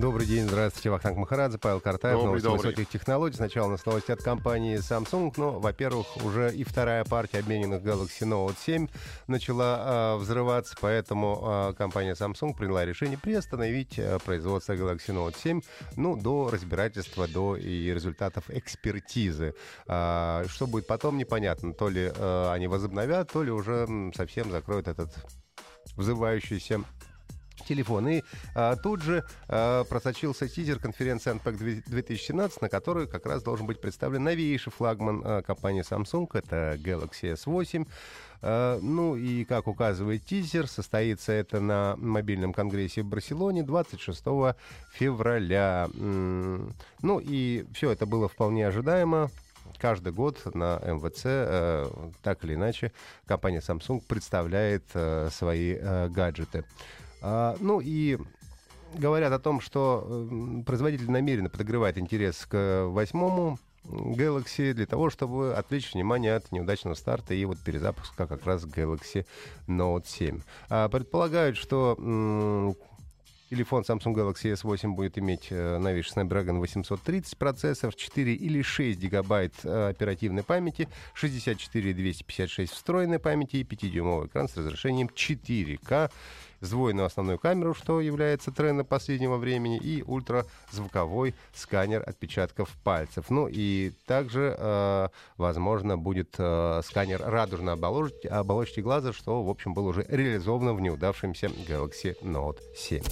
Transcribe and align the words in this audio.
Добрый 0.00 0.26
день, 0.26 0.48
здравствуйте, 0.48 0.88
Вахтанг 0.88 1.18
Махарадзе, 1.18 1.58
Павел 1.58 1.78
Картаев, 1.78 2.14
Добрый, 2.14 2.28
новости 2.28 2.44
добрый. 2.46 2.70
высоких 2.70 2.88
технологий. 2.88 3.36
Сначала 3.36 3.66
у 3.66 3.70
нас 3.72 3.84
новости 3.84 4.10
от 4.10 4.22
компании 4.22 4.78
Samsung, 4.78 5.34
но, 5.36 5.60
во-первых, 5.60 6.24
уже 6.24 6.54
и 6.54 6.64
вторая 6.64 7.04
партия 7.04 7.40
обмененных 7.40 7.82
Galaxy 7.82 8.22
Note 8.22 8.56
7 8.58 8.88
начала 9.26 10.14
э, 10.14 10.16
взрываться, 10.16 10.74
поэтому 10.80 11.68
э, 11.70 11.74
компания 11.74 12.14
Samsung 12.14 12.56
приняла 12.56 12.86
решение 12.86 13.18
приостановить 13.18 13.98
э, 13.98 14.18
производство 14.24 14.72
Galaxy 14.72 15.08
Note 15.08 15.36
7, 15.38 15.60
ну, 15.96 16.16
до 16.16 16.48
разбирательства, 16.50 17.28
до 17.28 17.56
и 17.56 17.92
результатов 17.92 18.44
экспертизы. 18.48 19.52
А, 19.86 20.44
что 20.48 20.66
будет 20.66 20.86
потом, 20.86 21.18
непонятно. 21.18 21.74
То 21.74 21.90
ли 21.90 22.10
э, 22.10 22.50
они 22.50 22.68
возобновят, 22.68 23.30
то 23.30 23.42
ли 23.42 23.50
уже 23.50 23.86
совсем 24.14 24.50
закроют 24.50 24.88
этот 24.88 25.10
взрывающийся 25.94 26.84
телефон. 27.70 28.08
И 28.08 28.22
а, 28.54 28.76
тут 28.76 29.02
же 29.02 29.24
а, 29.48 29.84
просочился 29.84 30.48
тизер 30.48 30.78
конференции 30.78 31.32
Unpack 31.32 31.84
2017, 31.86 32.62
на 32.62 32.68
которой 32.68 33.06
как 33.06 33.26
раз 33.26 33.42
должен 33.42 33.66
быть 33.66 33.80
представлен 33.80 34.24
новейший 34.24 34.72
флагман 34.72 35.22
а, 35.24 35.42
компании 35.42 35.84
Samsung. 35.88 36.28
Это 36.32 36.76
Galaxy 36.76 37.34
S8. 37.34 37.86
А, 38.42 38.78
ну 38.82 39.14
и, 39.14 39.44
как 39.44 39.68
указывает 39.68 40.24
тизер, 40.24 40.66
состоится 40.66 41.32
это 41.32 41.60
на 41.60 41.94
мобильном 41.96 42.52
конгрессе 42.52 43.02
в 43.02 43.06
Барселоне 43.06 43.62
26 43.62 44.24
февраля. 44.92 45.88
Ну 45.94 47.20
и 47.20 47.64
все 47.72 47.90
это 47.90 48.06
было 48.06 48.28
вполне 48.28 48.66
ожидаемо. 48.66 49.30
Каждый 49.78 50.12
год 50.12 50.38
на 50.54 50.78
МВЦ, 50.84 51.22
э, 51.24 51.90
так 52.22 52.44
или 52.44 52.54
иначе, 52.54 52.92
компания 53.26 53.60
Samsung 53.60 54.02
представляет 54.06 54.84
э, 54.94 55.28
свои 55.30 55.76
э, 55.78 56.08
гаджеты. 56.08 56.64
А, 57.22 57.56
ну 57.60 57.80
и 57.82 58.18
говорят 58.94 59.32
о 59.32 59.38
том, 59.38 59.60
что 59.60 60.06
э, 60.08 60.62
производитель 60.64 61.10
намеренно 61.10 61.48
подогревает 61.48 61.98
интерес 61.98 62.46
к 62.46 62.86
восьмому 62.86 63.58
Galaxy 63.84 64.72
для 64.72 64.86
того, 64.86 65.10
чтобы 65.10 65.54
отвлечь 65.54 65.92
внимание 65.92 66.34
от 66.36 66.52
неудачного 66.52 66.94
старта 66.94 67.34
и 67.34 67.44
вот 67.44 67.58
перезапуска 67.58 68.26
как 68.26 68.44
раз 68.46 68.64
Galaxy 68.64 69.26
Note 69.66 70.06
7. 70.06 70.40
А, 70.68 70.88
предполагают, 70.88 71.56
что 71.56 71.96
Телефон 73.50 73.82
Samsung 73.82 74.14
Galaxy 74.14 74.52
S8 74.52 74.90
будет 74.90 75.18
иметь 75.18 75.48
э, 75.50 75.78
новейший 75.78 76.12
Snapdragon 76.12 76.60
830 76.60 77.36
процессор, 77.36 77.92
4 77.92 78.32
или 78.32 78.62
6 78.62 79.00
гигабайт 79.00 79.54
э, 79.64 79.88
оперативной 79.88 80.44
памяти, 80.44 80.88
64 81.14 81.90
и 81.90 81.92
256 81.92 82.72
встроенной 82.72 83.18
памяти 83.18 83.56
и 83.56 83.64
5-дюймовый 83.64 84.28
экран 84.28 84.48
с 84.48 84.56
разрешением 84.56 85.08
4К, 85.08 86.12
сдвоенную 86.60 87.06
основную 87.06 87.38
камеру, 87.38 87.74
что 87.74 88.00
является 88.00 88.50
трендом 88.50 88.86
последнего 88.86 89.36
времени, 89.36 89.78
и 89.78 90.02
ультразвуковой 90.02 91.34
сканер 91.54 92.02
отпечатков 92.06 92.70
пальцев. 92.84 93.30
Ну 93.30 93.48
и 93.50 93.92
также, 94.06 94.54
э, 94.58 95.08
возможно, 95.36 95.96
будет 95.96 96.34
э, 96.38 96.80
сканер 96.84 97.22
радужной 97.24 97.74
оболочки, 97.74 98.26
оболочки 98.26 98.80
глаза, 98.80 99.12
что, 99.12 99.42
в 99.42 99.50
общем, 99.50 99.74
было 99.74 99.88
уже 99.88 100.04
реализовано 100.08 100.74
в 100.74 100.80
неудавшемся 100.80 101.46
Galaxy 101.46 102.16
Note 102.22 102.58
7. 102.76 103.02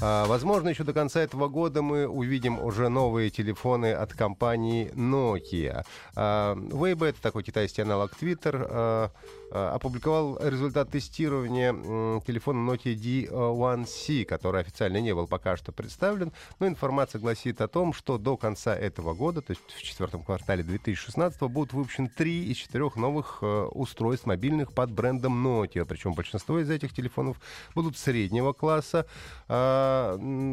А, 0.00 0.26
Возможно, 0.26 0.68
еще 0.68 0.84
до 0.84 0.92
конца 0.92 1.20
этого 1.20 1.48
года 1.48 1.82
мы 1.82 2.06
увидим 2.06 2.62
уже 2.62 2.88
новые 2.88 3.30
телефоны 3.30 3.92
от 3.92 4.12
компании 4.12 4.92
Nokia. 4.94 5.84
А, 6.14 6.54
Weibo, 6.54 7.06
это 7.06 7.20
такой 7.20 7.42
китайский 7.42 7.82
аналог 7.82 8.12
Twitter, 8.20 8.66
а, 8.70 9.10
опубликовал 9.50 10.38
результат 10.42 10.90
тестирования 10.90 11.72
телефона 12.20 12.70
Nokia 12.70 12.94
D1C, 12.94 14.24
который 14.24 14.60
официально 14.60 14.98
не 14.98 15.14
был 15.14 15.26
пока 15.26 15.56
что 15.56 15.72
представлен, 15.72 16.32
но 16.60 16.68
информация 16.68 17.18
гласит 17.18 17.60
о 17.60 17.68
том, 17.68 17.92
что 17.92 18.18
до 18.18 18.36
конца 18.36 18.76
этого 18.76 19.14
года, 19.14 19.40
то 19.40 19.52
есть 19.52 19.62
в 19.74 19.82
четвертом 19.82 20.22
квартале 20.22 20.62
2016, 20.62 21.40
будут 21.42 21.72
выпущены 21.72 22.10
три 22.14 22.44
из 22.50 22.58
четырех 22.58 22.96
новых 22.96 23.38
э, 23.40 23.46
устройств 23.72 24.26
мобильных 24.26 24.72
под 24.72 24.92
брендом 24.92 25.46
Nokia, 25.46 25.86
причем 25.86 26.12
большинство 26.12 26.58
из 26.60 26.68
этих 26.68 26.92
телефонов 26.92 27.40
будут 27.74 27.96
среднего 27.96 28.52
класса, 28.52 29.06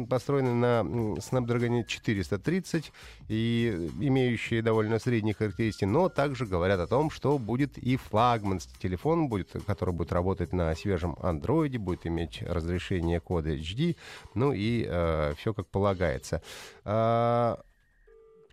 построены 0.08 0.54
на 0.54 0.80
Snapdragon 1.18 1.84
430 1.84 2.92
и 3.28 3.90
имеющие 4.00 4.62
довольно 4.62 4.98
средние 4.98 5.34
характеристики, 5.34 5.84
но 5.84 6.08
также 6.08 6.46
говорят 6.46 6.80
о 6.80 6.86
том, 6.86 7.10
что 7.10 7.38
будет 7.38 7.78
и 7.78 7.96
флагманский 7.96 8.76
телефон, 8.80 9.28
будет, 9.28 9.56
который 9.66 9.94
будет 9.94 10.12
работать 10.12 10.52
на 10.52 10.74
свежем 10.74 11.16
андроиде, 11.20 11.78
будет 11.78 12.06
иметь 12.06 12.42
разрешение 12.42 13.20
кода 13.20 13.54
HD, 13.54 13.96
ну 14.34 14.52
и 14.54 14.84
все 15.36 15.54
как 15.54 15.66
полагается. 15.68 16.42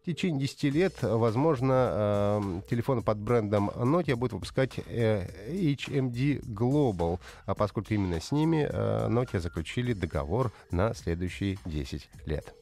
В 0.03 0.06
течение 0.06 0.41
10 0.41 0.64
лет, 0.66 1.02
возможно, 1.02 1.90
э, 1.90 2.62
телефоны 2.69 3.02
под 3.02 3.19
брендом 3.19 3.69
Nokia 3.69 4.18
будут 4.18 4.34
выпускать 4.34 4.78
э, 4.86 5.30
HMD 5.47 6.41
Global, 6.41 7.22
а 7.46 7.56
поскольку 7.56 7.94
именно 7.94 8.19
с 8.19 8.34
ними 8.34 8.68
э, 8.69 9.08
Nokia 9.08 9.40
заключили 9.40 9.94
договор 9.94 10.52
на 10.72 10.94
следующие 10.94 11.58
10 11.63 12.09
лет. 12.25 12.53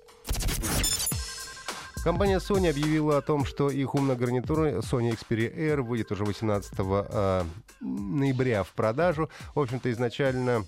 Компания 2.03 2.38
Sony 2.38 2.69
объявила 2.69 3.18
о 3.18 3.22
том, 3.22 3.46
что 3.46 3.72
их 3.72 3.96
умная 3.96 4.16
гарнитура 4.16 4.78
Sony 4.81 5.12
Xperia 5.12 5.51
Air 5.51 5.81
выйдет 5.81 6.12
уже 6.12 6.25
18 6.25 6.74
э, 6.78 7.44
ноября 7.80 8.62
в 8.62 8.69
продажу. 8.74 9.31
В 9.56 9.59
общем-то, 9.62 9.91
изначально 9.91 10.66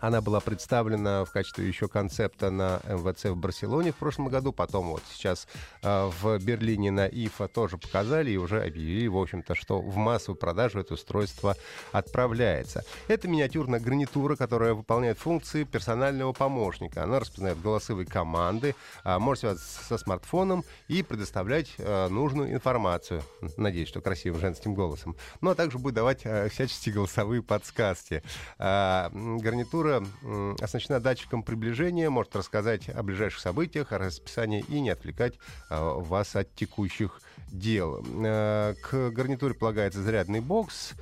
она 0.00 0.20
была 0.20 0.40
представлена 0.40 1.24
в 1.24 1.30
качестве 1.30 1.66
еще 1.66 1.88
концепта 1.88 2.50
на 2.50 2.80
МВЦ 2.88 3.26
в 3.26 3.36
Барселоне 3.36 3.92
в 3.92 3.96
прошлом 3.96 4.28
году. 4.28 4.52
Потом 4.52 4.90
вот 4.90 5.02
сейчас 5.12 5.46
э, 5.82 6.10
в 6.20 6.38
Берлине 6.38 6.90
на 6.90 7.06
ИФА 7.06 7.48
тоже 7.48 7.78
показали 7.78 8.32
и 8.32 8.36
уже 8.36 8.62
объявили, 8.62 9.06
в 9.08 9.16
общем-то, 9.16 9.54
что 9.54 9.80
в 9.80 9.96
массовую 9.96 10.38
продажу 10.38 10.80
это 10.80 10.94
устройство 10.94 11.56
отправляется. 11.92 12.84
Это 13.08 13.28
миниатюрная 13.28 13.80
гарнитура, 13.80 14.36
которая 14.36 14.74
выполняет 14.74 15.18
функции 15.18 15.64
персонального 15.64 16.32
помощника. 16.32 17.04
Она 17.04 17.20
распознает 17.20 17.60
голосовые 17.60 18.06
команды, 18.06 18.74
э, 19.04 19.18
может 19.18 19.40
связаться 19.40 19.84
со 19.84 19.98
смартфоном 19.98 20.64
и 20.88 21.02
предоставлять 21.02 21.72
э, 21.78 22.08
нужную 22.08 22.52
информацию. 22.52 23.22
Надеюсь, 23.56 23.88
что 23.88 24.00
красивым 24.00 24.40
женским 24.40 24.74
голосом. 24.74 25.16
Ну, 25.40 25.50
а 25.50 25.54
также 25.54 25.78
будет 25.78 25.94
давать 25.94 26.20
э, 26.24 26.48
всяческие 26.50 26.94
голосовые 26.94 27.42
подсказки. 27.42 28.22
М, 28.58 29.38
гарнитура 29.38 29.93
м, 30.22 30.56
оснащена 30.60 31.00
датчиком 31.00 31.42
приближения, 31.42 32.10
может 32.10 32.34
рассказать 32.36 32.88
о 32.88 33.02
ближайших 33.02 33.40
событиях, 33.40 33.92
о 33.92 33.98
расписании 33.98 34.64
и 34.68 34.80
не 34.80 34.90
отвлекать 34.90 35.34
э, 35.70 35.76
вас 35.78 36.36
от 36.36 36.54
текущих 36.54 37.20
дел. 37.48 38.04
Э, 38.24 38.74
К 38.82 39.10
гарнитуре 39.10 39.54
полагается 39.54 40.02
зарядный 40.02 40.40
бокс, 40.40 40.92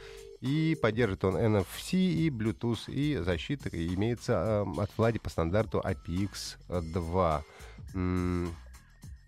и 0.41 0.77
поддержит 0.81 1.25
он 1.25 1.37
NFC 1.37 1.95
и 1.95 2.29
Bluetooth, 2.29 2.91
и 2.91 3.17
защита 3.19 3.69
имеется 3.71 4.63
от 4.63 4.91
Влади 4.97 5.21
по 5.21 5.31
стандарту 5.31 5.81
apx2. 5.85 7.43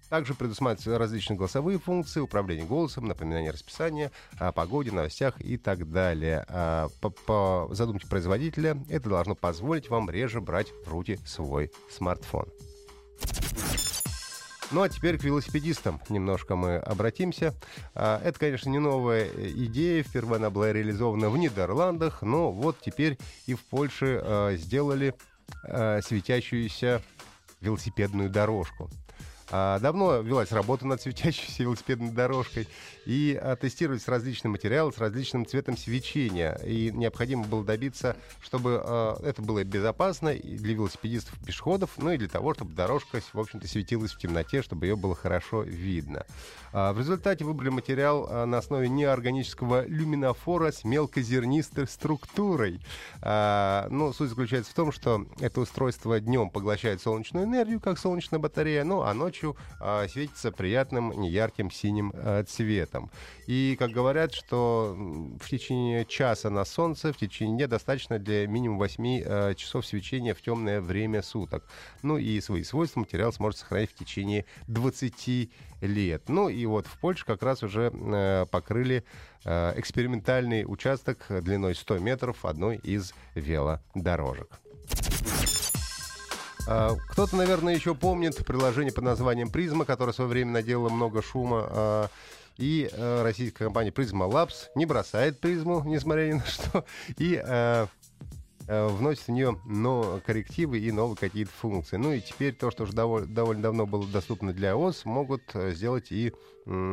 Также 0.08 0.34
предусматриваются 0.34 0.98
различные 0.98 1.36
голосовые 1.36 1.78
функции, 1.78 2.20
управление 2.20 2.66
голосом, 2.66 3.06
напоминание 3.06 3.50
расписания, 3.50 4.12
о 4.38 4.52
погоде, 4.52 4.92
новостях 4.92 5.40
и 5.40 5.56
так 5.56 5.90
далее. 5.90 6.44
А 6.48 6.88
По, 7.00 7.10
по 7.10 7.68
задумке 7.72 8.06
производителя 8.06 8.76
это 8.88 9.08
должно 9.08 9.34
позволить 9.34 9.88
вам 9.88 10.10
реже 10.10 10.40
брать 10.40 10.68
в 10.84 10.88
руки 10.88 11.18
свой 11.26 11.70
смартфон. 11.90 12.46
Ну 14.70 14.82
а 14.82 14.88
теперь 14.88 15.18
к 15.18 15.24
велосипедистам 15.24 16.00
немножко 16.08 16.56
мы 16.56 16.76
обратимся. 16.76 17.54
А, 17.94 18.20
Это, 18.24 18.38
конечно, 18.38 18.70
не 18.70 18.78
новая 18.78 19.28
идея. 19.28 20.02
Впервые 20.02 20.38
она 20.38 20.50
была 20.50 20.72
реализована 20.72 21.30
в 21.30 21.38
Нидерландах, 21.38 22.22
но 22.22 22.50
вот 22.50 22.78
теперь 22.80 23.18
и 23.46 23.54
в 23.54 23.64
Польше 23.64 24.20
а, 24.22 24.54
сделали 24.56 25.14
светящуюся 26.02 27.02
велосипедную 27.60 28.30
дорожку. 28.30 28.90
А, 29.56 29.78
давно 29.78 30.18
велась 30.18 30.50
работа 30.50 30.84
над 30.84 31.00
светящейся 31.00 31.62
велосипедной 31.62 32.10
дорожкой, 32.10 32.66
и 33.06 33.38
а, 33.40 33.54
тестировались 33.54 34.08
различные 34.08 34.50
материалы 34.50 34.92
с 34.92 34.98
различным 34.98 35.46
цветом 35.46 35.76
свечения. 35.76 36.54
И 36.64 36.90
необходимо 36.92 37.44
было 37.44 37.62
добиться, 37.62 38.16
чтобы 38.40 38.82
а, 38.84 39.16
это 39.22 39.42
было 39.42 39.62
безопасно 39.62 40.30
и 40.30 40.56
для 40.56 40.74
велосипедистов 40.74 41.40
и 41.40 41.44
пешеходов, 41.46 41.90
ну 41.98 42.10
и 42.10 42.16
для 42.16 42.28
того, 42.28 42.52
чтобы 42.54 42.74
дорожка, 42.74 43.20
в 43.32 43.38
общем-то, 43.38 43.68
светилась 43.68 44.10
в 44.10 44.18
темноте, 44.18 44.60
чтобы 44.60 44.86
ее 44.86 44.96
было 44.96 45.14
хорошо 45.14 45.62
видно. 45.62 46.26
В 46.72 46.98
результате 46.98 47.44
выбрали 47.44 47.68
материал 47.68 48.46
на 48.46 48.58
основе 48.58 48.88
неорганического 48.88 49.86
люминофора 49.86 50.72
с 50.72 50.82
мелкозернистой 50.82 51.86
структурой. 51.86 52.80
А, 53.22 53.86
ну, 53.90 54.12
суть 54.12 54.30
заключается 54.30 54.72
в 54.72 54.74
том, 54.74 54.90
что 54.90 55.24
это 55.38 55.60
устройство 55.60 56.18
днем 56.18 56.50
поглощает 56.50 57.00
солнечную 57.00 57.46
энергию, 57.46 57.78
как 57.78 58.00
солнечная 58.00 58.40
батарея, 58.40 58.82
ну 58.82 59.02
а 59.02 59.14
ночью 59.14 59.43
а, 59.80 60.06
светится 60.08 60.50
приятным 60.50 61.10
неярким 61.10 61.70
синим 61.70 62.12
а, 62.14 62.42
цветом. 62.44 63.10
И, 63.46 63.76
как 63.78 63.90
говорят, 63.90 64.32
что 64.32 64.94
в 64.96 65.48
течение 65.48 66.04
часа 66.04 66.50
на 66.50 66.64
солнце, 66.64 67.12
в 67.12 67.16
течение 67.16 67.56
дня 67.56 67.66
достаточно 67.66 68.18
для 68.18 68.46
минимум 68.46 68.78
8 68.78 69.22
а, 69.24 69.54
часов 69.54 69.86
свечения 69.86 70.34
в 70.34 70.42
темное 70.42 70.80
время 70.80 71.22
суток. 71.22 71.64
Ну 72.02 72.18
и 72.18 72.40
свои 72.40 72.64
свойства 72.64 73.00
материал 73.00 73.32
сможет 73.32 73.60
сохранить 73.60 73.90
в 73.90 73.94
течение 73.94 74.44
20 74.68 75.50
лет. 75.82 76.28
Ну 76.28 76.48
и 76.48 76.64
вот 76.66 76.86
в 76.86 76.98
Польше 76.98 77.24
как 77.24 77.42
раз 77.42 77.62
уже 77.62 77.92
э, 77.92 78.46
покрыли 78.50 79.04
э, 79.44 79.72
экспериментальный 79.76 80.64
участок 80.66 81.26
длиной 81.28 81.74
100 81.74 81.98
метров 81.98 82.44
одной 82.44 82.76
из 82.76 83.14
велодорожек. 83.34 84.63
А, 86.66 86.96
кто-то, 87.10 87.36
наверное, 87.36 87.74
еще 87.74 87.94
помнит 87.94 88.44
приложение 88.44 88.92
под 88.92 89.04
названием 89.04 89.50
«Призма», 89.50 89.84
которое 89.84 90.12
в 90.12 90.14
свое 90.14 90.30
время 90.30 90.52
наделало 90.52 90.88
много 90.88 91.22
шума. 91.22 91.66
А, 91.68 92.08
и 92.56 92.88
э, 92.90 93.22
российская 93.22 93.64
компания 93.64 93.90
Prisma 93.90 94.30
Labs 94.30 94.68
не 94.76 94.86
бросает 94.86 95.40
призму, 95.40 95.82
несмотря 95.84 96.28
ни 96.28 96.34
на 96.34 96.44
что, 96.46 96.84
и 97.18 97.42
э, 97.44 97.86
вносит 98.66 99.26
в 99.26 99.30
нее 99.30 99.58
но 99.64 100.20
коррективы 100.24 100.78
и 100.78 100.90
новые 100.92 101.16
какие-то 101.16 101.52
функции. 101.52 101.96
Ну 101.96 102.12
и 102.12 102.20
теперь 102.20 102.54
то, 102.54 102.70
что 102.70 102.84
уже 102.84 102.92
довольно, 102.92 103.26
довольно 103.26 103.62
давно 103.62 103.86
было 103.86 104.06
доступно 104.06 104.52
для 104.52 104.70
iOS, 104.70 105.02
могут 105.04 105.42
сделать 105.54 106.10
и 106.10 106.32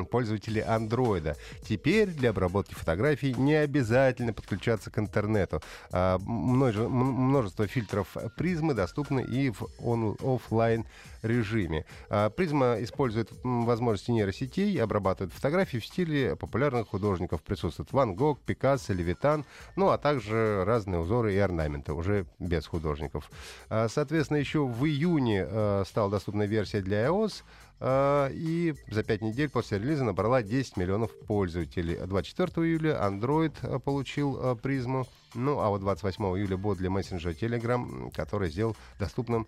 пользователи 0.10 0.60
андроида. 0.60 1.36
Теперь 1.68 2.10
для 2.10 2.32
обработки 2.32 2.74
фотографий 2.74 3.34
не 3.34 3.56
обязательно 3.56 4.34
подключаться 4.34 4.92
к 4.92 5.00
интернету. 5.00 5.62
А, 5.92 6.18
множество 6.20 7.68
фильтров 7.68 8.18
призмы 8.38 8.74
доступны 8.74 9.22
и 9.22 9.50
в 9.50 9.66
офлайн 9.80 10.86
режиме. 11.22 11.86
А, 12.10 12.30
призма 12.30 12.78
использует 12.82 13.32
возможности 13.44 14.12
нейросетей, 14.12 14.82
обрабатывает 14.82 15.34
фотографии 15.34 15.78
в 15.78 15.86
стиле 15.86 16.36
популярных 16.36 16.90
художников. 16.90 17.42
Присутствуют 17.42 17.94
Ван 17.94 18.16
Гог, 18.16 18.42
Пикассо, 18.42 18.94
Левитан, 18.94 19.46
ну 19.76 19.90
а 19.90 19.98
также 19.98 20.64
разные 20.66 21.00
узоры 21.00 21.34
и 21.34 21.38
орнаменты, 21.38 21.61
уже 21.94 22.26
без 22.40 22.66
художников. 22.68 23.30
А, 23.70 23.88
соответственно, 23.88 24.38
еще 24.38 24.66
в 24.66 24.86
июне 24.86 25.46
стала 25.86 26.10
доступна 26.10 26.44
версия 26.44 26.82
для 26.82 27.06
iOS, 27.08 27.44
и 27.84 28.76
за 28.90 29.04
5 29.04 29.22
недель 29.22 29.50
после 29.50 29.80
релиза 29.80 30.04
набрала 30.04 30.44
10 30.44 30.78
миллионов 30.78 31.18
пользователей. 31.26 31.98
24 31.98 32.68
июля 32.68 33.00
Android 33.02 33.54
а, 33.64 33.80
получил 33.80 34.38
а, 34.40 34.56
призму. 34.56 35.08
Ну, 35.34 35.60
а 35.60 35.70
вот 35.70 35.80
28 35.80 36.24
июля 36.38 36.58
бот 36.58 36.78
для 36.78 36.90
мессенджера 36.90 37.32
Telegram, 37.32 38.12
который 38.14 38.50
сделал 38.50 38.76
доступным 39.00 39.48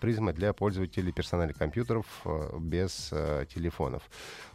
призмы 0.00 0.32
для 0.32 0.52
пользователей 0.52 1.10
персональных 1.10 1.58
компьютеров 1.58 2.06
без 2.60 3.12
телефонов. 3.52 4.04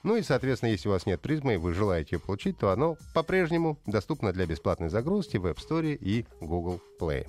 Ну 0.04 0.16
и, 0.16 0.22
соответственно, 0.22 0.70
если 0.70 0.88
у 0.88 0.94
вас 0.94 1.06
нет 1.06 1.20
призмы 1.20 1.56
и 1.56 1.58
вы 1.58 1.74
желаете 1.74 2.16
ее 2.16 2.20
получить, 2.22 2.58
то 2.58 2.72
оно 2.72 2.96
по-прежнему 3.14 3.80
доступно 3.86 4.32
для 4.32 4.46
бесплатной 4.46 4.88
загрузки 4.88 5.36
в 5.36 5.46
App 5.46 5.58
Store 5.58 5.94
и 5.94 6.26
Google 6.40 6.80
Play. 6.98 7.28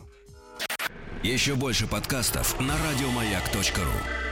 Еще 1.24 1.56
больше 1.56 1.88
подкастов 1.88 2.60
на 2.60 2.74
радиомаяк.ру 2.78 4.31